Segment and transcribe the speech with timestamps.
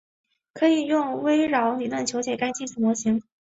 [0.55, 3.21] 可以用微扰理论求解该近似模型。